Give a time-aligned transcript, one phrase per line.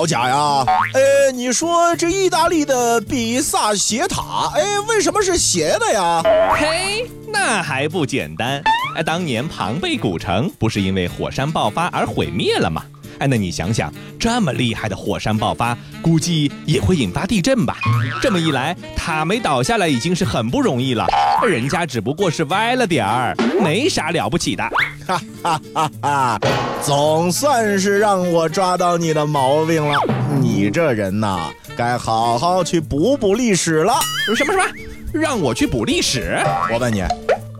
[0.00, 0.64] 造假呀？
[0.94, 6.22] 哎，你说这意大利的比萨斜塔，哎，为什么是斜的呀？
[6.58, 8.62] 嘿，那还不简单？
[8.96, 12.82] 哎，当年庞贝古城不是因为火山爆发而毁灭了吗？
[13.20, 17.76] 哎，那你想想，这么厉害的火山爆发，估计也会引发地震吧？
[18.20, 21.06] 这么一来，塔没倒下来已经是很不容易了，
[21.46, 24.64] 人家只不过是歪了点儿，没啥了不起的。
[25.06, 26.40] 哈哈哈哈！
[26.82, 29.98] 总算是让我抓到你的毛病了，
[30.40, 33.92] 你这人呐，该好好去补补历史了。
[34.34, 34.64] 什么什么？
[35.12, 36.38] 让我去补历史？
[36.72, 37.02] 我问你，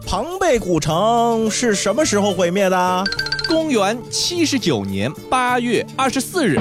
[0.07, 3.05] 庞贝古城是什么时候毁灭的？
[3.51, 6.57] 公元七十九年八月二十四日，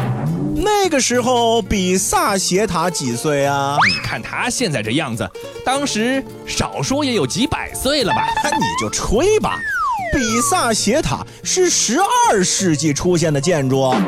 [0.55, 3.77] 那个时候比萨斜塔几岁啊？
[3.87, 5.29] 你看他现在这样子，
[5.63, 8.27] 当时少说也有几百岁了吧？
[8.43, 9.55] 那你就吹吧。
[10.11, 14.01] 比萨斜塔是十二世纪出现的建筑啊？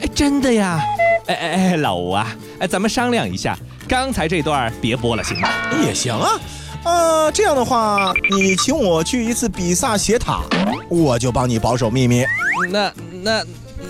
[0.00, 0.80] 哎，真的呀？
[1.26, 5.48] 哎哎哎，老吴啊，哎，咱们商量一下，刚才这段别播了，行吗？
[5.84, 6.38] 也行啊。
[6.84, 10.42] 呃，这样的话，你请我去一次比萨斜塔，
[10.88, 12.24] 我就帮你保守秘密。
[12.70, 13.44] 那那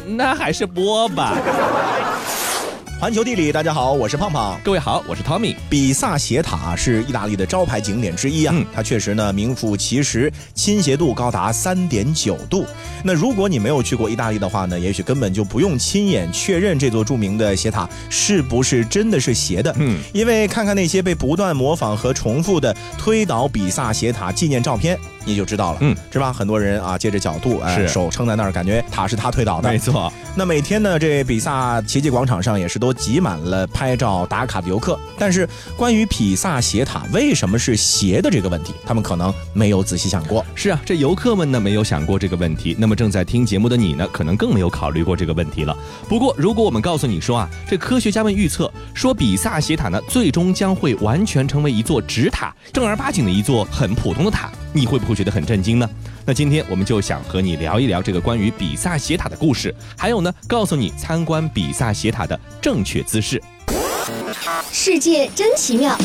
[0.07, 1.37] 那还是播吧。
[3.01, 4.61] 环球地理，大家好，我是胖胖。
[4.65, 5.55] 各位好，我是 Tommy。
[5.71, 12.67] 比萨斜塔是意大利的招牌景点之一啊，它确实呢名副其实，倾斜度高达三点九度。
[13.05, 19.73] 那如果你没有去过意大利的话呢，也许根本就不用亲眼确认这座著名的斜塔是不是真的是斜的。
[19.79, 24.99] 嗯，因为看看那些被不断模仿和重复的推倒比萨斜塔纪念照片。
[25.25, 26.33] 你就知道了，嗯，是吧？
[26.33, 29.69] 很多人啊，借着角度，哎，手撑在那儿，感觉塔是他推倒的。
[29.69, 30.11] 没错。
[30.35, 34.98] 那每天呢，这比萨奇迹广场上也是都都挤满了拍照打卡的游客。
[35.19, 40.44] 但是，关于比萨斜塔为什么是斜的这个问题，他们可能没有仔细想过。
[40.55, 42.75] 是啊，这游客们呢没有想过这个问题。
[42.78, 45.77] 那么正在听节目的你呢，可能更没有考虑过这个问题了。
[46.09, 54.50] 不过，如果我们告诉你说啊，这科学家们预测说比萨斜塔呢，最终将会完全成为一座直塔，正儿八经的一座很普通的塔。
[54.72, 55.88] 你会不会觉得很震惊呢？
[56.28, 63.43] 那今天我们就想和你聊一聊这个关于比萨斜塔的故事，还有呢，告诉你参观比萨斜塔的正确姿势。
[64.71, 65.97] 世界真奇妙。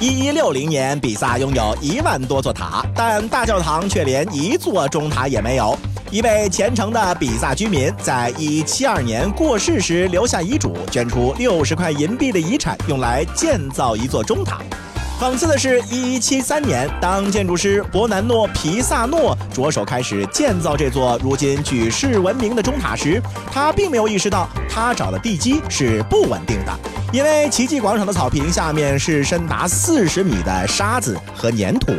[0.00, 5.76] 一一六零年，比萨拥有一万多座塔，但大教堂却连一座中塔也没有。
[6.10, 14.62] 一位虔诚的比萨居民在一七二年过世时留下遗嘱，捐出六十块银币的遗产，用来建造一座中塔。
[15.20, 23.20] 讽刺的是，一一七三年，当建筑师伯南诺·皮萨诺着手开始建造这座如今举世闻名的钟塔时，
[23.52, 26.72] 他并没有意识到他找的地基是不稳定的，
[27.12, 31.92] 因为奇迹广场的草坪下面是深达四十米的沙子和粘土。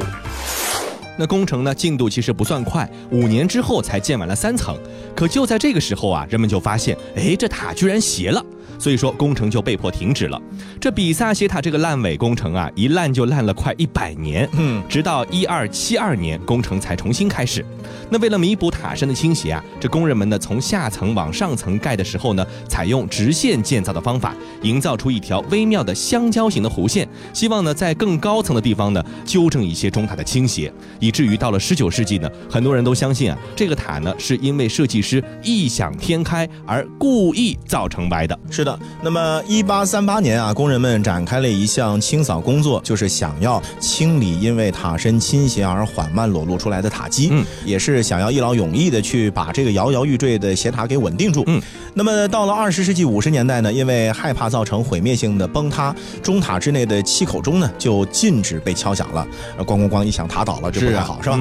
[1.15, 4.75] 那工程呢，进度其实不算快，五年之后才建完了三层。
[5.15, 8.43] 可就在这个时候啊，人们就发现，哎，这塔居然斜了。
[8.81, 10.41] 所以说工程就被迫停止了。
[10.79, 14.49] 这比萨斜塔这个烂尾工程啊，一烂就烂了快一百年。
[14.53, 17.63] 嗯，直到一二七二年，工程才重新开始。
[18.09, 24.33] 那为了弥补塔身的倾斜啊，这工人们呢从下层往上层盖的时候呢，采用直线建造的方法，
[24.63, 30.73] 营造出一条微妙的相交型的弧线，希望呢在更高层的地方呢纠正一些中塔的倾斜。
[30.99, 38.37] 以至于到了十九世纪呢，很多人都相信啊，这个塔呢是因为设计师异想天开而故意造成歪的。
[38.49, 38.70] 是的。
[39.01, 51.43] 那么，一八三八年啊，工人们展开了一项清扫工作，就是想要清理因为塔身倾斜而缓慢裸露出来的塔基，嗯，也是想要一劳永逸的去把这个摇摇欲坠的斜塔给稳定住。
[51.47, 51.61] 嗯，
[51.93, 59.25] 那么到了二十世纪五十年代呢，因为害怕造成毁灭性的崩塌，中塔之内的七口钟呢就禁止被敲响了。
[59.59, 61.39] 咣咣咣一响，塔倒了，这不太好，是吧？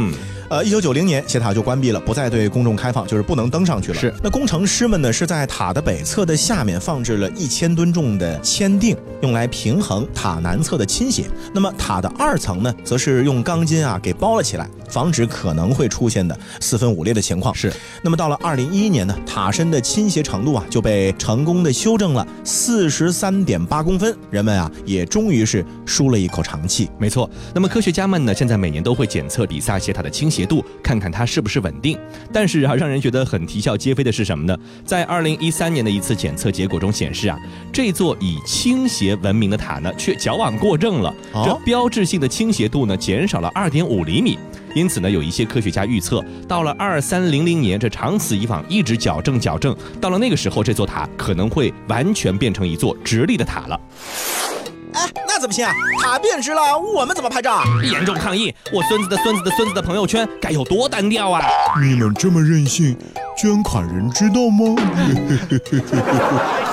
[0.50, 3.94] 呃，一九九零年，斜塔就关闭了，不再对公众开放，就是不能登上去了。
[4.00, 11.26] 是，那工程师们呢，是在塔的北侧的下面放置了一千吨重的铅锭，用来平衡塔南侧的倾斜。
[11.54, 14.68] 那么塔的二层呢，则是用钢筋啊给包了起来。
[14.90, 17.72] 防止可能会出现的四分五裂的情况是。
[18.02, 26.90] 那么到了二零一一年呢，塔身的倾斜程度啊就被成功的修正了四十三点八公分，人们啊也终于是舒了一口长气。
[26.98, 27.30] 没错。
[27.54, 31.98] 那么科学家们呢，现在每年都会检测比萨斜塔的倾斜度，看看它是不是稳定。
[32.32, 34.56] 但是啊，让人觉得很啼笑皆非的是什么呢？
[34.84, 37.38] 在二零一三年的一次检测结果中显示啊，
[37.72, 41.14] 这座以倾斜闻名的塔呢，却矫枉过正了。
[41.44, 44.38] 这标志性的倾斜度呢，减少了二点五厘米。
[44.74, 53.80] 因此呢，有一些科学家预测，到了二三零零年，这长此以往，一直矫正矫正，到了那个时候，这座塔可能会完全变成一座直立的塔了。
[54.92, 55.72] 哎，那怎么行啊？
[56.02, 57.62] 塔变直了，我们怎么拍照？
[57.82, 58.52] 严重抗议！
[58.72, 61.42] 我孙子的孙子的孙子的朋友圈该有多单调啊！
[61.80, 62.96] 你们这么任性，
[63.36, 64.74] 捐款人知道吗？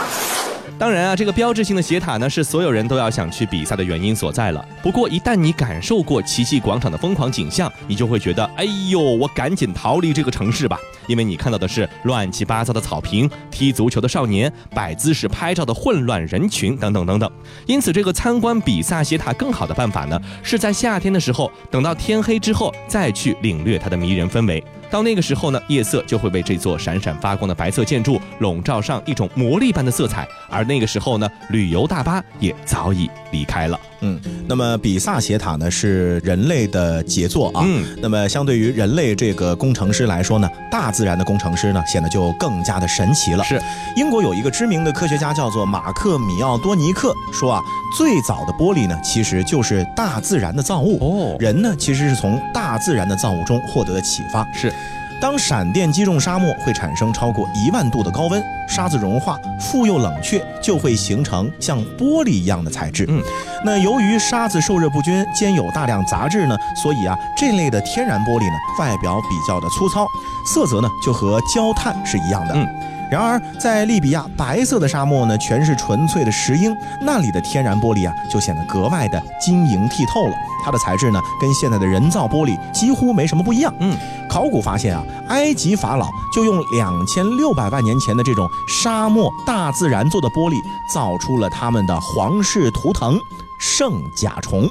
[0.79, 4.63] 当然啊，这个标志性的斜塔呢，是所有人都要想去比赛的原因所在了。
[4.83, 10.77] 不过，一旦你感受过奇迹广场的疯狂景象，你就会觉得，哎呦，我赶紧逃离这个城市吧，
[11.07, 17.31] 因为你看到的是乱七八糟的草坪、踢足球的少年、摆姿势拍照的混乱人群等等等等。
[17.65, 24.63] 因此，这个参观比萨斜塔更好的办法呢，是在夏天的时候，等到天黑之后再去领略它的迷人氛围。
[24.89, 33.79] 到那个时候呢，夜色就会被这座闪闪发光的白色建筑笼罩上一种魔力般的色彩，而那个时候呢，旅游大巴也早已离开了。
[34.01, 37.63] 嗯，那么比萨斜塔呢是人类的杰作啊。
[37.65, 43.43] 嗯，那么相对于人类这个工程师来说呢，大自然的工程师呢显得就更加的神奇了。
[43.43, 43.59] 是，
[43.95, 47.61] 英国有一个知名的科学家叫做马克米奥多尼克说啊，
[47.97, 50.99] 最早的玻璃呢其实就是大自然的造物。
[51.01, 54.47] 哦，人呢其实是从大自然的造物中获得的启发。
[54.53, 54.71] 是。
[55.19, 63.05] 当闪电击中沙漠，会产生超过一万度的高温，沙子融化，复又冷却，就会形成像玻璃一样的材质。
[63.07, 63.21] 嗯，
[63.65, 70.05] 那由于沙子受热不均，兼有大量杂质呢，所以啊，这类的天然玻璃呢，外表比较的粗糙，
[70.45, 72.53] 色泽呢就和焦炭是一样的。
[72.53, 72.67] 嗯。
[73.09, 80.33] 然而，在利比亚白色的沙漠呢，全是纯粹的石英，那里的天然玻璃啊，就显得格外的晶莹剔透了。
[80.63, 83.73] 它的材质呢，跟现在的人造玻璃几乎没什么不一样。
[83.79, 83.97] 嗯，
[84.29, 90.55] 考古发现啊，埃及法老就用两千六百万年前的这种沙漠大自然做的玻璃，
[90.93, 93.17] 造出了他们的皇室图腾
[93.57, 94.69] 圣甲虫。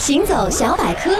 [0.00, 1.10] 行走小百科。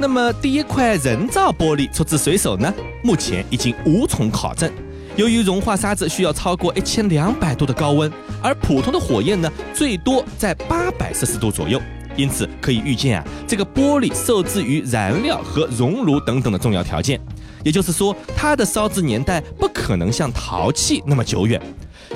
[0.00, 2.74] 那么，第一块人造玻璃出自谁手呢？
[3.04, 4.68] 目前已经无从考证。
[5.14, 8.10] 由于融化沙子需要超过一千两百度的高温，
[8.42, 11.78] 而普通的火焰呢，最多在八百摄氏度左右，
[12.16, 17.20] 因此可以预见啊，这个玻璃受制于燃料和熔炉等等的重要条件，
[17.62, 21.60] 也就是说，它的烧制年代不可能像陶器那么久远。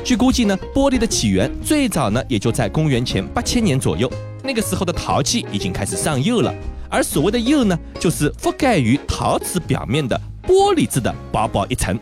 [0.03, 4.11] 据估计呢，玻璃的起源最早呢，也就在公元前八千年左右，
[4.43, 6.55] 那个时候的陶器已经开始上釉了，
[6.89, 11.99] 而所谓的釉呢，就是覆盖于陶瓷表面的玻璃质的薄薄一层。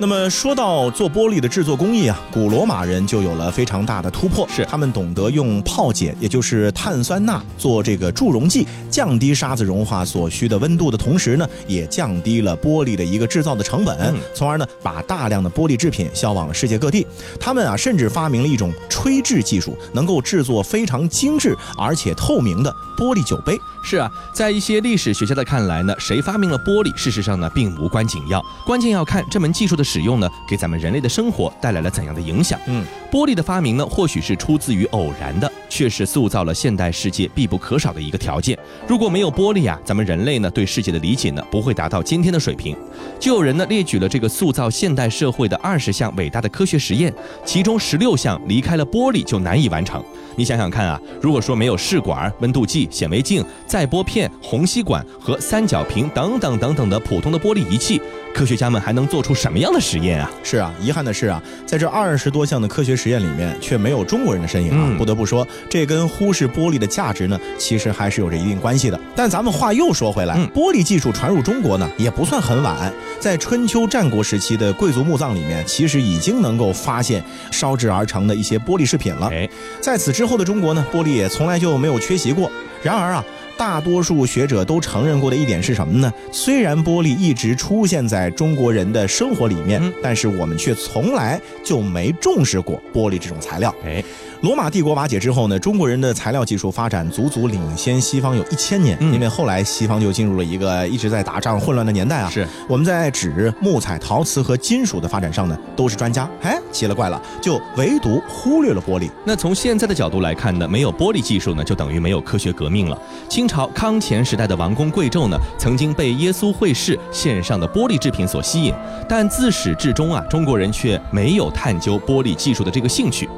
[0.00, 17.04] 那么说到做玻璃的制作工艺啊，古罗马人就有了非常大的突破，是他们懂得用泡碱，也就是碳酸钠做这个助溶剂，降低沙子融化所需的温度的同时呢，也降低了玻璃的一个制造的成本，从而呢把大量的玻璃制品销往了世界各地。
[17.40, 23.58] 他们啊甚至发明了一种吹制技术，能够制作非常精致而且透明的玻璃酒杯。
[23.82, 29.87] 是啊，在一些历史学家的看来呢，谁发明了玻璃，事实上呢并无关紧要，关键要看这门技术的。
[29.88, 32.60] 使用呢，给咱们人类的生活带来了怎样的影响？
[32.66, 38.58] 嗯，玻璃的发明呢，或许是出自于偶然的，却是塑造了现代世界必不可少的一个条件。
[38.86, 42.76] 如果没有玻璃啊，咱们人类呢，对世界的理解呢，不会达到今天的水平。
[43.18, 47.12] 就有人呢列举了这个塑造现代社会的二十项伟大的科学实验，
[47.46, 50.04] 其中十六项离开了玻璃就难以完成。
[50.36, 58.00] 你想想看啊，如果说没有试管、温度计、显微镜、载玻片、虹吸管和三角瓶等等等等的普通的玻璃仪器，
[58.34, 60.30] 科学家们还能做出什么样的实验啊？
[60.42, 64.94] 是啊，遗憾的是啊，在这二十多项的科学实验里面，却没有中国人的身影啊。
[64.98, 69.00] 不得不说，这跟忽视玻璃的价值呢，其实还是有着一定关系的。
[69.14, 79.28] 但咱们话又说回来，玻璃技术传入中国呢，也不算很晚，在春秋战国时期的贵族墓葬里面，其实已经能够发现烧制而成的一些玻璃饰品了。
[79.28, 79.48] 哎
[79.80, 82.50] 在此之后的中国呢，玻璃也从来就没有缺席过。
[82.82, 83.24] 然而啊。
[83.58, 86.10] 大多数学者都承认过的一点是什么呢？
[86.32, 93.74] 虽然玻璃一直出现在中国人的生活里面，但是我们却从来就没重视过玻璃这种材料。
[93.84, 94.02] 哎。
[94.40, 98.96] 罗马帝国瓦解之后呢，中国人的材料技术发展足足领先西方有一千年。
[99.12, 102.30] 因为后来西方就进入了一个一直在打仗混乱的年代啊。
[102.30, 106.30] 是我们在纸、木材、陶瓷和金属的发展上呢，都是专家。
[106.42, 109.10] 哎，奇了怪了，就唯独忽略了玻璃。
[109.24, 112.96] 那从现在的角度来看呢，没有玻璃技术呢，就等于没有科学革命了。
[113.28, 118.72] 清朝康乾时代的王公贵胄呢，曾经被耶稣会士献上的玻璃制品所吸引，
[119.08, 123.28] 但自始至终啊，中国人却没有探究玻璃技术的这个兴趣。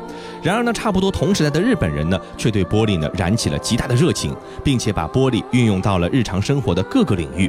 [0.42, 7.48] 然而呢，差差不多同时代的日本人呢，却对玻璃呢燃起了极大的热情，并且把玻璃运用到了日常生活的各个领域。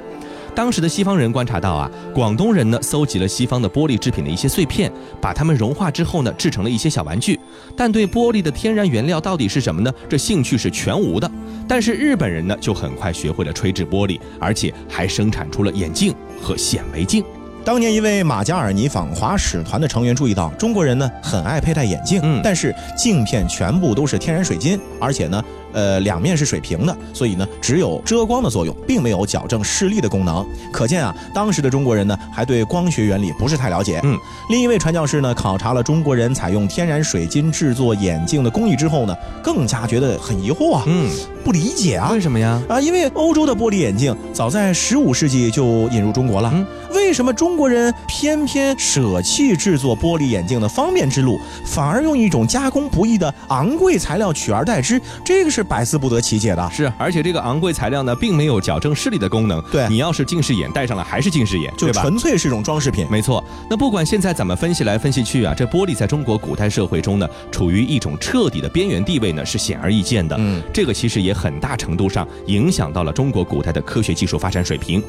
[0.53, 7.39] 当时的西方人观察到啊，广东人呢搜集了西方的玻璃制品的一些碎片，把它们融化之后呢，制成了一些小玩具。
[7.75, 9.91] 但对玻璃的天然原料到底是什么呢？
[10.07, 11.27] 这兴趣是全无的。
[11.67, 17.23] 但是日本人呢，就很快学会了吹制玻璃，而且还生产出了眼镜和显微镜。
[17.63, 30.43] 当年一位马加尔尼访华使团的成员注意到，中国人呢很爱佩戴眼镜，嗯但是镜片全部都是天然水晶，而且呢，呃，两面是水平的，所以呢，只有遮光的作用，并没有矫正视力的功能。
[30.71, 33.99] 可见啊，当时的中国人呢，还对光学原理不是太了解。
[34.03, 34.17] 嗯，
[34.49, 41.07] 另一位传教士呢，考察了中国人采用天然水晶制作眼镜的工艺之后呢，更加觉得很疑惑啊，嗯，
[41.45, 42.19] 不理解啊为。
[42.19, 42.61] 什么呀？
[42.69, 54.99] 啊，因为欧洲的玻璃眼镜早在十五世纪就引入中国了，嗯为什么中国人偏偏舍弃制作玻璃眼镜的方便之路，反而用一种加工不易的昂贵材料取而代之？
[55.23, 56.69] 这个是百思不得其解的。
[56.71, 59.61] 是，而且这个昂贵材料呢，并没有矫正视力的功能。
[59.71, 61.91] 对你要是近视眼戴上了，还是近视眼，就？
[61.91, 63.05] 纯粹是一种装饰品。
[63.11, 70.35] 没错，那不管现在怎么分析来分析去啊，这玻璃在中国古代社会中呢，处于一种彻底的边缘地位呢，是显而易见的。
[70.39, 75.03] 嗯，这个其实也很大程度上影响到了中国古代的科学技术发展水平。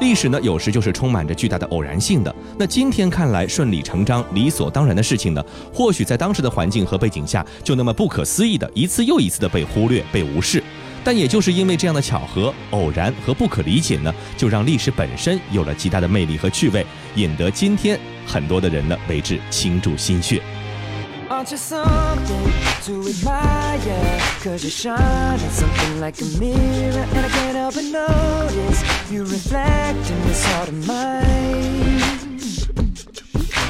[0.00, 2.34] 历史呢，有时就是充满着巨大的偶然性的。
[2.58, 10.62] 那今天看来顺理成章、理所当然的事情呢，或许在当时的环境和背景下，就那么不可思议的一次又一次的被忽略、被无视。
[11.04, 20.42] 但也就是因为这样的巧合、偶然和不可理解呢，就让历史本身有了极大的魅力和趣味，引得今天很多的人呢为之倾注心血。
[21.30, 22.52] Aren't you something
[22.84, 24.20] to admire?
[24.40, 29.24] Cause you shine at something like a mirror And I can't help but notice You
[29.24, 32.38] reflect in this heart of mine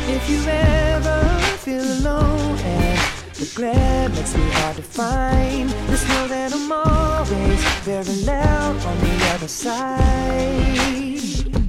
[0.08, 3.00] If you ever feel alone And
[3.34, 9.00] the glare makes me hard to find Just know that I'm always very loud on
[9.00, 10.78] the other side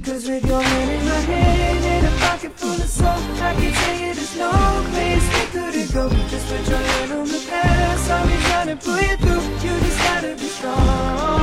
[0.04, 3.72] Cause with your hand in my hand and a pocket full of soul I can
[3.72, 6.08] tell you there's no place we couldn't go.
[6.28, 9.68] Just put your hand on the past I'll be trying to pull you through.
[9.68, 11.39] You just gotta be strong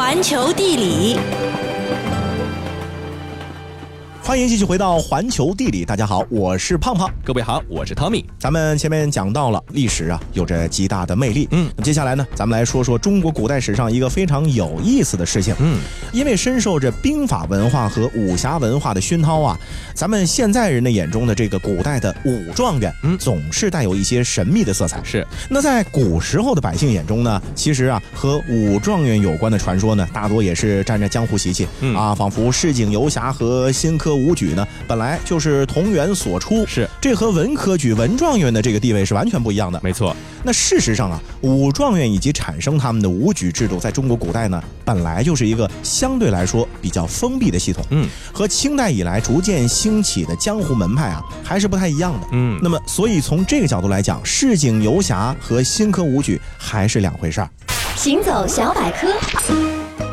[0.00, 1.18] 环球地理，
[4.30, 7.10] 欢迎继续回到环球地理，大家好，我是胖胖。
[7.24, 8.24] 各位好，我是 Tommy。
[8.38, 11.48] 咱们前面讲到了历史啊，有着极大的魅力。
[11.50, 15.52] 嗯那么接下来呢，咱们来说说中国古代史上一个非常有意思的事情。
[15.58, 15.80] 嗯，
[16.12, 19.58] 因为深受着兵法文化和武侠文化的熏陶啊，
[19.94, 25.02] 咱们现在人的眼中的这个古代的武状元，嗯总是带有一些神秘的色彩。
[25.02, 36.66] 是那在古时候的百姓眼中呢，其实啊，和武状元有关的传说呢，大多也是沾着江湖习气、嗯啊，仿佛市井游侠和新科武举呢，本来就是同源所出。
[36.66, 39.80] 是，这和文科举文状元的这个地位是完全不一样的。
[39.82, 40.14] 没错。
[40.42, 52.26] 那事实上啊，武状元以及产生他们的武举制度，在中国古代呢，本来就是一个相对来说比较封闭的系统，嗯和清代以来逐渐兴起的江湖门派啊，还是不太一样的。
[52.32, 57.50] 嗯，那么，所以从这个角度来讲，市井游侠和新科武举还是两回事儿。
[57.96, 59.08] 行走小百科，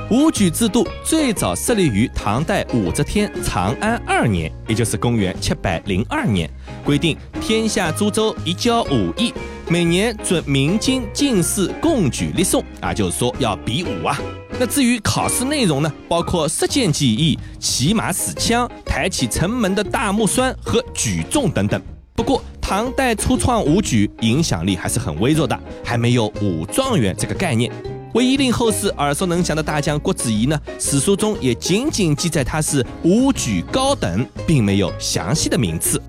[0.10, 6.50] 武举制度最早设立于唐代武则天长安二年，也就是公元七百零二年，
[6.86, 9.34] 规定天下诸州一交武艺，
[9.68, 14.18] 每年准明经进士共举立送啊，就是说要比武啊。
[14.58, 21.82] 那至于考试内容呢，包括射箭技艺、骑马使枪、抬起城门的大木栓和举重等等。
[22.16, 27.70] 不过，唐代初创武举影响力还是很微弱的，还没有武状元这个概念。
[28.14, 36.02] 唯一令后世耳熟能详的大将郭子仪呢，史书中也仅仅记载他是武举高等，并没有详细的名次。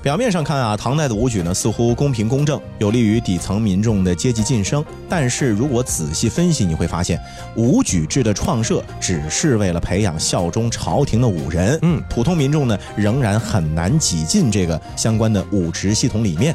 [0.00, 4.82] 表面上看啊，唐代的武举呢似乎公平公正，有利于底层民众的阶级晋升。
[5.08, 7.18] 但是如果仔细分析，你会发现，
[7.56, 11.76] 武举制的创设只是为了培养效忠朝廷的武人。
[11.82, 16.54] 嗯普通民众呢仍然很难挤进这个相关的武职系统里面。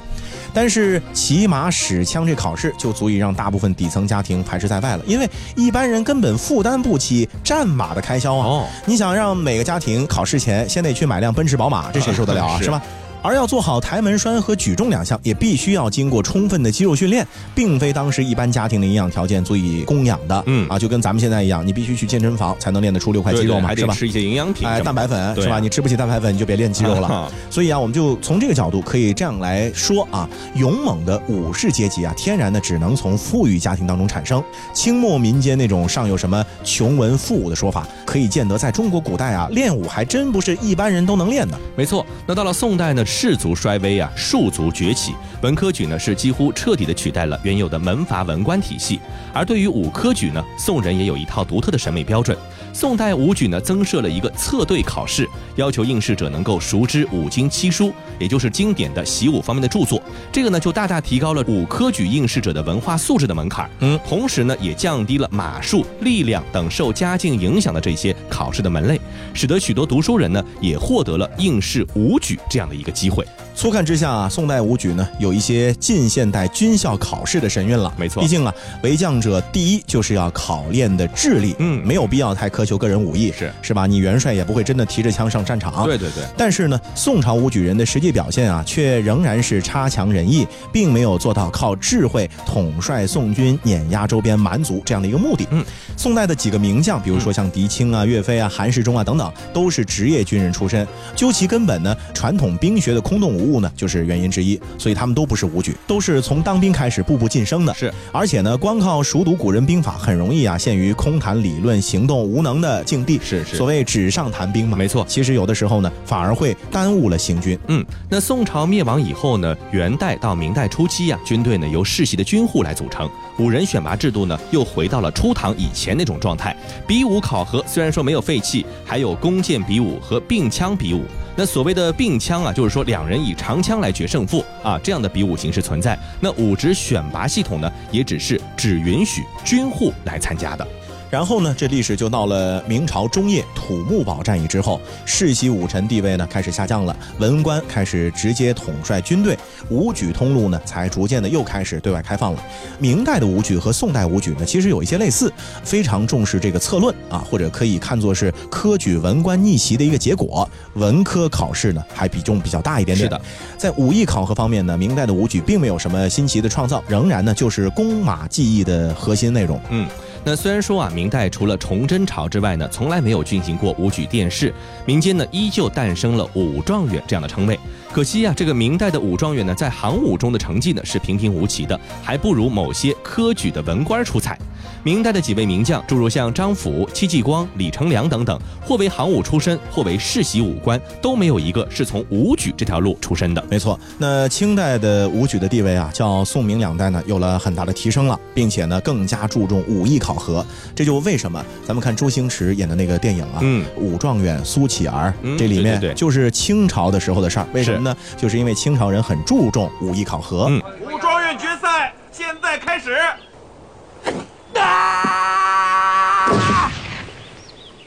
[0.53, 8.45] 但是骑马使枪这考试就足以让大部分底层家庭排斥在外了，因为一般人根本负担不起战马的开销啊。
[8.45, 12.57] 哦，你想让每个家庭考试前先得去买辆奔驰、宝马，这谁受得了啊？
[12.57, 12.81] 是是吧？
[13.23, 17.25] 而要做好抬门栓和举重两项，也必须要经过充分的肌肉训练，
[17.55, 20.43] 并非当时一般家庭的营养条件足以供养的。
[20.45, 23.93] 嗯啊，就跟咱们现在一样，你必须去健身房才能练得出六块肌肉嘛，是吧？
[23.93, 25.59] 吃一些营养品哎，蛋白粉啊是吧？
[25.59, 27.07] 你吃不起蛋白粉，你就别练肌肉了。
[27.07, 34.43] 啊所以啊，我们就从这个角度可以这样来说啊，勇猛的武士阶级啊，天然的只能从富裕家庭当中产生。
[34.73, 41.57] 清末民间那种尚有什么穷文富武的说法，可以见得在中国古代啊，练武还真不是一般人都能练的。
[41.75, 49.00] 没错，那到了宋代呢，士族衰微啊，庶族崛起，文科举呢是几乎彻底的取代了原有的门阀文官体系。
[49.32, 52.36] 而对于武科举呢，宋人也有一套独特的审美标准。
[52.73, 60.01] 宋代武举呢增设了一个测对考试，要求应试者能够熟知五经七书，也就是经典的习武方面的著作。
[60.31, 63.69] 这个呢就大大提高了武科举应试者的文化素质的门槛。
[63.79, 68.99] 嗯，同时呢也降低了马术、力量等受家境影响的这些考试的门类，
[69.33, 73.23] 使得许多读书人呢也获得了应试武举这样的一个机会。
[73.55, 77.93] 粗看之下啊，宋代武举呢有一些近现代军校考试的神韵了。
[77.98, 83.86] 没错毕竟啊，为将者第一就是要考练的智力，嗯没有必要太苛求个人武艺，是是吧？
[83.86, 85.86] 你元帅也不会真的提着枪上战场。
[85.86, 95.48] 对对对，但是呢，宋朝武举人的实际表现啊，却仍然是差强人意，并没有做到靠智慧统帅宋军、碾压周边蛮族这样的一个目的。
[95.51, 95.63] 嗯，
[95.95, 100.88] 宋代的几个名将，比如说像狄青啊、岳飞啊、韩世忠啊等等，都是职业军人出身。
[101.15, 104.59] 究其根本呢，传统兵学的空洞无物呢，就是原因之一。
[104.77, 107.73] 所以他们都不是武举，都是从当兵开始步步晋升的。
[107.73, 113.19] 是，而且呢，光靠熟读古人兵法，很容易啊陷于空谈理论、行动无能的境地。
[113.23, 114.77] 是是所谓纸上谈兵嘛。
[114.77, 117.57] 没错其实有的时候呢，反而会耽误了行军。
[117.67, 123.09] 嗯，那宋朝灭亡以后呢，元代到明代初期呀、军队呢由世袭的军户来组成，
[123.39, 126.55] 五人选拔制度呢又回到了初唐以前那种状态。
[126.87, 131.03] 比武考核虽然说没有废弃，还有弓箭比武和并枪比武。
[131.35, 135.97] 那所谓的并枪啊，就是说两人以长枪来决胜负啊，这样的比武形式存在。
[136.19, 140.67] 那武职选拔系统呢，也只是只允许军户来参加的。
[141.13, 149.38] 然后呢，这历史就到了明朝中叶土木堡战役之后，世袭武臣地位呢开始下降了，文官开始直接统帅军队，
[149.69, 152.43] 武举通路呢才逐渐的又开始对外开放了。
[152.80, 155.32] 明代的武举和宋代武举呢，其实有一些类似，
[155.63, 160.49] 非常重视这个策论啊，或者可以看作是科举文官逆袭的一个结果。
[160.73, 163.08] 文科考试呢还比重比较大一点点。
[163.08, 163.21] 是的，
[163.56, 169.62] 在武艺考核方面呢，明代的武举并没有什么新奇的创造，仍然呢就是弓马技艺的核心内容。
[169.69, 169.88] 嗯，
[170.25, 174.53] 那虽然说啊，明代除了崇祯朝之外呢，从来没有进行过武举殿试，
[174.86, 177.59] 民间呢依旧诞生了武状元这样的称谓。
[177.93, 184.36] 可惜啊，这个明代的武状元呢，在行武中的成绩呢是平平无奇的，还不如某些科举的文官出彩。
[184.84, 193.45] 明代的几位名将，诸如像张辅、戚继光、李成梁等等，或为行武出身，或为世袭武官，都没有一个是从武举这条路出身的。
[193.47, 200.43] 没错，那清代的武举的地位啊，较宋明两代呢有了很大的提升了，并且呢更加注重武艺考核。
[200.73, 207.47] 这就为什么咱们看周星驰演的那个电影啊，嗯武状元苏乞儿，嗯这里面就是清朝的时候的事儿。
[207.53, 207.96] 为什么呢？
[208.17, 210.48] 就是因为清朝人很注重武艺考核。
[210.50, 212.98] 嗯武状元决赛现在开始。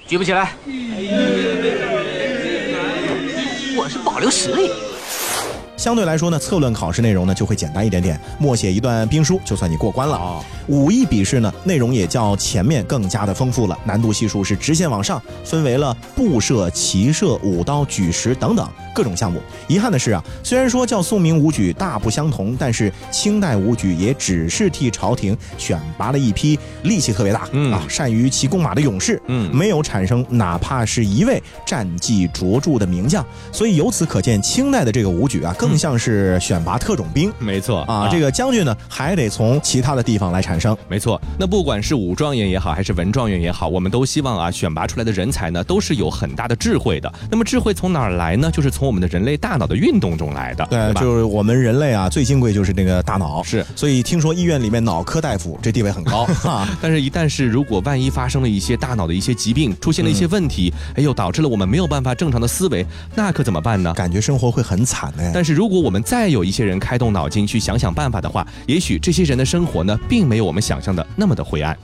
[0.07, 0.53] 举不起来。
[3.79, 4.71] 我是保留实力。
[5.87, 10.17] 相对来说呢，策论考试内容呢就会简单一点点，默写一段兵书就算你过关了。
[10.17, 19.41] 哦武艺笔试呢，内容也较前面更加的丰富了，难度系数是直线往上，分为了步射、骑射、舞刀、举石等等各种项目。
[19.69, 33.25] 遗憾的是啊，虽然说叫宋明武举大不相同，但是清代武举也只是替朝廷选拔了一批力气特别大、嗯啊，善于骑弓马的勇士，嗯没有产生哪怕是一位战绩卓著的名将。
[33.53, 38.09] 所以由此可见，清代的这个武举啊，更更像是选拔特种兵没错啊。
[38.11, 40.75] 这个将军呢，还得从其他的地方来产生。
[40.89, 47.13] 没错，那不管是武状元也好，还是文状元也好，我们都希望啊，选拔出来的人才呢，都是有很大的智慧的。
[47.31, 48.51] 那么智慧从哪儿来呢？
[48.51, 51.01] 就是从我们的人类大脑的运动中来的，对，吧？
[51.03, 53.43] 就是我们人类啊，最金贵就是那个大脑。
[53.43, 56.67] 是所以听说医院里面脑科大夫这地位很高啊。
[56.81, 63.93] 但是，一旦是如果万一发生了一些大脑的一些疾病，出现了一些问题，哎呦，导致了我们没有办法正常的思维，那可怎么办呢？
[63.93, 65.31] 感觉生活会很惨哎。
[65.35, 71.75] 但是如果我们再有一些人开动脑筋去想想办法的话，也许这些人的生活呢，并没有我们想象的那么的灰暗。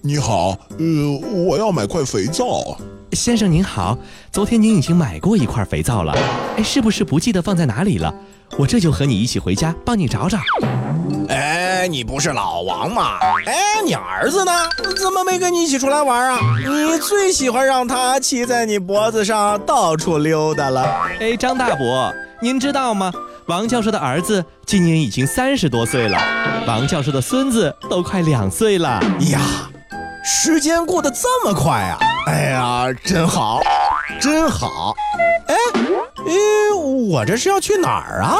[0.00, 2.76] 你好，呃，我要买块肥皂。
[3.12, 3.96] 先生您好，
[4.32, 6.12] 昨天您已经买过一块肥皂了，
[6.56, 8.12] 哎，是不是不记得放在哪里了？
[8.58, 10.40] 我这就和你一起回家帮你找找。
[11.28, 11.57] 哎，
[11.88, 13.18] 你不是老王吗？
[13.46, 14.52] 哎，你儿子呢？
[14.96, 16.38] 怎么没跟你一起出来玩啊？
[16.58, 20.82] 你最喜欢让他骑在你脖子上到处溜达了。
[21.20, 23.12] 哎，张大伯，您知道吗？
[23.46, 26.18] 王教授的儿子今年已经三十多岁了，
[26.66, 29.00] 王教授的孙子都快两岁了。
[29.30, 29.40] 呀，
[30.22, 31.98] 时间过得这么快啊！
[32.26, 33.62] 哎呀，真好，
[34.20, 34.94] 真好。
[35.46, 35.54] 哎，
[36.26, 36.74] 哎，
[37.08, 38.36] 我这是要去哪儿啊？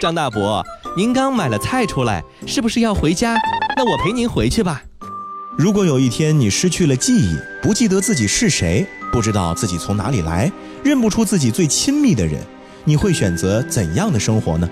[0.00, 0.64] 张大伯，
[0.96, 3.36] 您刚买了菜出来，是不是要回家？
[3.76, 4.82] 那我陪您回去吧。
[5.56, 10.50] 如果有一天你失去了记忆，不记得自己是谁，不知道自己从哪里来，
[10.82, 12.42] 认不出自己最亲密的人，
[12.84, 14.68] 你会选择怎样的生活呢？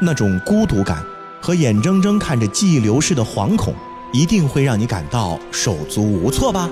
[0.00, 1.04] 那种孤独感
[1.40, 3.74] 和眼睁睁看着记忆流逝的惶恐，
[4.12, 6.70] 一定会让你感到手足无措吧？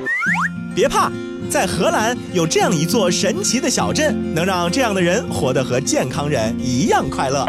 [0.73, 1.11] 别怕，
[1.51, 7.45] 在荷兰有这样一座神奇的小镇，能让这样的人活得和健康人一样快乐。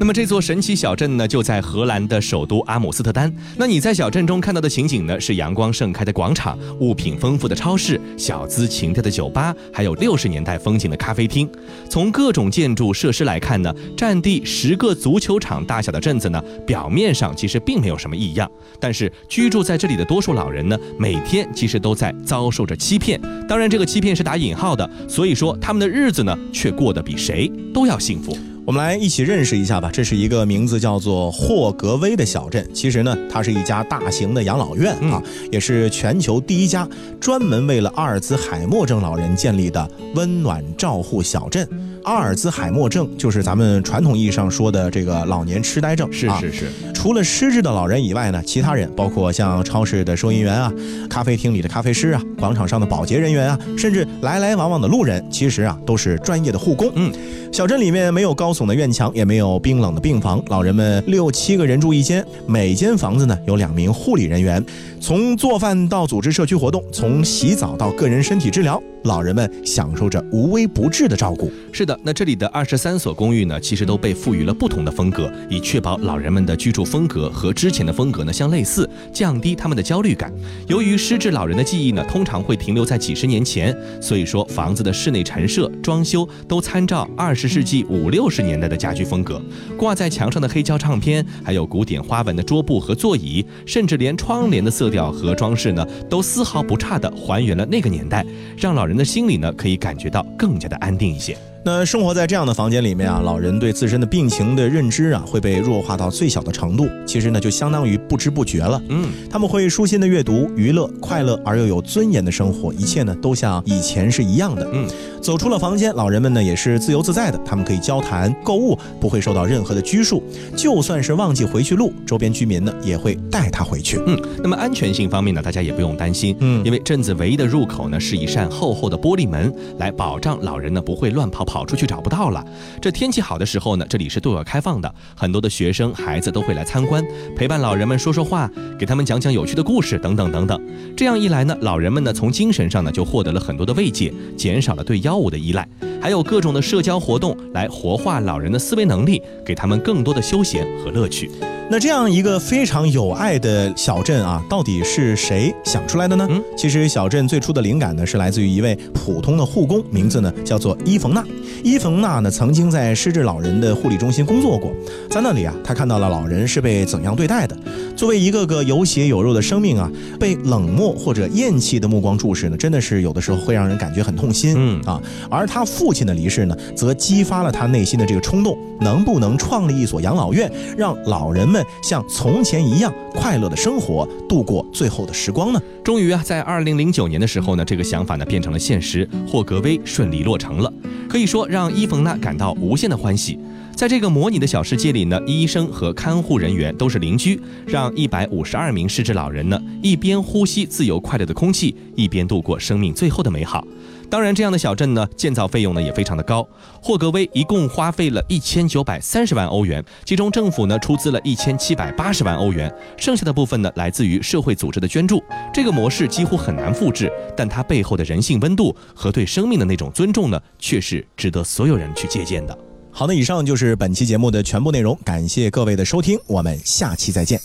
[0.00, 3.30] 那么这座神奇小镇呢，就在荷兰的首都阿姆斯特丹。
[3.58, 11.46] 那你在小镇中看到的情景呢，是阳光盛开的广场、物品丰富的超市、小资情调的酒吧，还有六十年代风情的咖啡厅。
[11.90, 18.50] 从各种建筑设施来看呢，占地十个足球场大小的镇子呢，表面上其实并没有什么异样。
[18.80, 23.20] 但是居住在这里的多数老人呢，每天其实都在遭受着欺骗。
[23.46, 28.34] 当然，这个欺骗是打引号的，所以说他们的日子呢，却过得比谁都要幸福。
[28.70, 29.90] 我们来一起认识一下吧。
[29.92, 32.64] 这是一个名字叫做霍格威的小镇。
[32.72, 36.88] 其实呢，它是一家大型的养老院啊，也是全球第一家
[37.20, 41.68] 专门为了阿尔兹海默症老人建立的温暖照护小镇。
[42.04, 46.08] 阿尔兹海默症就是咱们传统意义上说的这个老年痴呆症。
[46.08, 50.72] 啊是是是，除了失智的老人以外呢，其他人包括像超市的收银员啊、
[51.08, 56.90] 咖啡厅里的咖啡师啊、广场上的保洁人员啊，甚至来来往往的路人，其实啊都是专业的护工。
[56.94, 57.12] 嗯，
[57.52, 64.64] 小镇里面没有高耸的院墙，也没有冰冷的病房，老人们六七个人住一间，每间房子呢有两名护理人员，
[65.00, 71.50] 从做饭到组织社区活动，从洗澡到个人身体治疗，老人们享受着无微不至的照顾。
[71.72, 80.32] 是的，那这里的二十三所公寓呢，其实都被赋予了不同的风格，以确保老人们的居住风格和之前的风格呢相类似，降低他们的焦虑感。
[80.66, 89.40] 由于失智老人的记忆呢，通常会停留在几十年前，所以说房子的室内陈设、装修都参照二十世纪五六十年代的家居风格。
[89.76, 98.24] 挂在墙上的黑胶唱片，还有古典花纹的桌布和座椅，甚至连窗帘的色调和装饰呢，都丝毫不差地还原了那个年代，
[98.56, 101.36] 让老人的心里呢可以感觉到更加的安定一些。
[101.62, 106.88] 那生活在这样的房间里面啊，老人对自身的病情的认知啊，会被弱化到最小的程度。
[107.06, 108.80] 其实呢，就相当于不知不觉了。
[108.88, 114.66] 嗯，他们会舒心的阅读、娱乐、快乐而又有尊严的生活，一切呢都像以前是一样的。
[114.72, 114.88] 嗯，
[115.20, 120.22] 走出了房间，老人们呢也是自由自在的，他们可以交谈、购物，不会受到任何的拘束。
[120.56, 124.00] 就算是忘记回去路，周边居民呢也会带他回去。
[124.06, 132.44] 嗯，那么安全性方面呢，大家也不用担心，嗯因为镇子唯一的入口呢是一扇厚厚的玻璃门，来保障老人呢不会乱跑，跑出去找不到了。
[132.80, 140.60] 这天气好的时候呢，这里是对外开放的，很多的学生孩子都会来参观，陪伴老人们说说话，给他们讲讲有趣的故事等等等等。
[140.96, 145.68] 这样一来呢，老人们呢从精神上呢就获得了很多的慰藉，减少了对药物的依赖，
[146.00, 151.28] 还有各种的社交活动来活化老人的思维能力，给他们更多的休闲和乐趣。
[151.72, 156.26] 那这样一个非常有爱的小镇啊，到底是谁想出来的呢？
[156.28, 161.24] 嗯其实小镇最初的灵感呢，是来自于一位普通的护工，名字呢叫做伊冯娜。
[161.62, 164.72] 伊冯娜呢曾经在失智老人的护理中心工作过，
[165.08, 167.56] 在那里啊，她看到了老人是被怎样对待的。
[167.96, 174.54] 作为一个个有血有肉的生命啊，被冷漠或者厌弃的目光注视呢，真的是有的时候会让人感觉很痛心。
[174.56, 185.60] 嗯啊，而他父亲的离世呢，则激发了他内心的这个冲动，能不能创立一所养老院，让老人们像从前一样快乐的生活，度过最后的时光呢？
[185.82, 190.72] 终于啊，在二零零九年的时候呢，这个想法呢变成了现实，霍格威顺利落成了。
[191.08, 193.38] 可以说让伊冯娜感到无限的欢喜。
[193.80, 203.66] 在这个模拟的小世界里呢，医生和看护人员都是邻居，让一百五十二名失智老人呢一边呼吸自由快乐的空气，一边度过生命最后的美好。
[204.10, 206.46] 当然，这样的小镇呢，建造费用呢也非常的高。
[206.82, 215.24] 霍格威一共花费了一千九百三十万欧元，其中政府呢出资了一千七百八十万欧元，剩下的部分呢来自于社会组织的捐助。
[215.54, 222.58] 这个模式几乎很难复制，但它背后的人性温度和对生命的那种尊重呢，却是值得所有人去借鉴的。
[222.92, 227.40] 好的，以上就是本期节目的全部内容，感谢各位的收听，我们下期再见。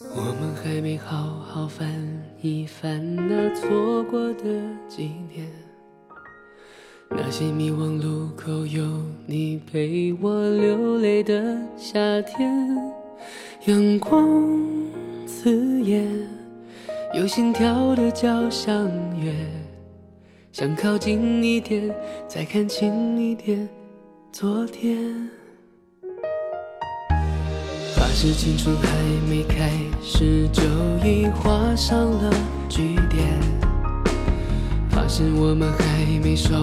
[0.00, 1.88] 我们还没好好翻
[2.42, 4.44] 一翻那错过的
[4.88, 5.48] 几年，
[7.10, 8.84] 那些迷惘路口有
[9.26, 12.76] 你陪我流泪的夏天，
[13.66, 14.50] 阳光
[15.26, 16.04] 刺眼，
[17.14, 18.74] 有心跳的交响
[19.20, 19.32] 乐。
[20.54, 21.92] 想靠近一点，
[22.28, 23.68] 再看清一点
[24.30, 25.28] 昨天。
[27.96, 28.86] 发誓青春还
[29.28, 29.68] 没开
[30.00, 30.62] 始，就
[31.04, 32.32] 已画上了
[32.68, 33.26] 句点。
[34.90, 35.84] 发誓我们还
[36.22, 36.54] 没熟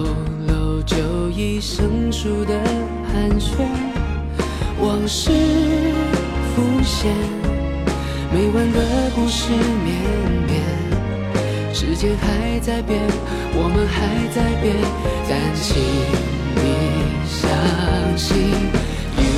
[0.48, 2.58] 络，就已生疏的
[3.12, 3.62] 寒暄。
[4.80, 5.30] 往事
[6.56, 7.14] 浮现，
[8.32, 10.41] 没完的故事绵绵。
[11.74, 13.00] 时间还在变，
[13.54, 14.76] 我们还在变，
[15.26, 15.82] 但请
[16.54, 16.60] 你
[17.26, 17.40] 相
[18.16, 18.36] 信
[19.16, 19.32] ，You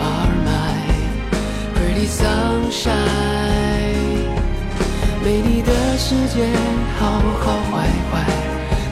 [0.00, 0.86] are my
[1.74, 2.94] pretty sunshine。
[5.24, 6.46] 没你的世界，
[6.98, 8.14] 好好坏坏，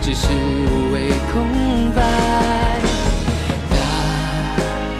[0.02, 1.34] 只是无谓空
[1.94, 2.02] 白。
[3.70, 3.76] 答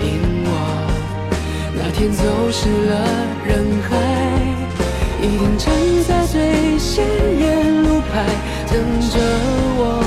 [0.02, 0.06] 应
[0.46, 0.48] 我，
[1.74, 2.94] 那天走失了
[3.44, 3.50] 人
[3.82, 3.90] 海，
[5.20, 5.66] 一定站
[6.06, 6.63] 在最
[6.94, 7.04] 鲜
[7.40, 8.24] 艳路牌
[8.70, 9.18] 等着
[9.76, 10.03] 我，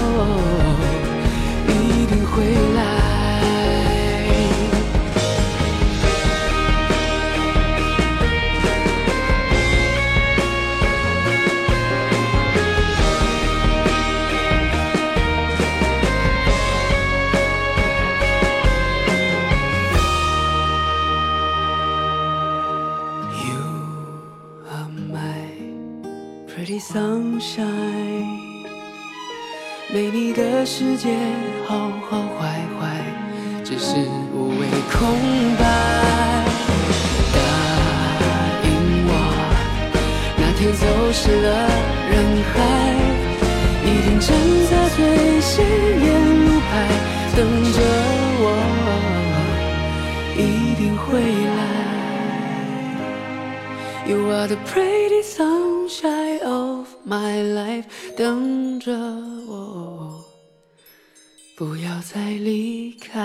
[30.69, 31.15] 世界，
[31.65, 32.99] 好好坏坏，
[33.63, 33.95] 只是
[34.33, 34.99] 无谓空
[35.57, 35.63] 白。
[37.33, 37.39] 答
[38.65, 38.67] 应
[39.07, 39.09] 我，
[40.35, 41.47] 那天走失了
[42.11, 42.13] 人
[42.51, 42.55] 海，
[43.85, 44.27] 一定站
[44.69, 44.99] 在最
[45.39, 46.05] 显眼
[46.45, 46.69] 路牌
[47.33, 47.39] 等
[47.71, 47.79] 着
[48.43, 48.45] 我，
[50.35, 51.07] 一定会
[51.47, 51.57] 来。
[54.05, 57.85] You are the pretty sunshine of my life，
[58.17, 58.91] 等着，
[61.57, 63.17] 不要再离开。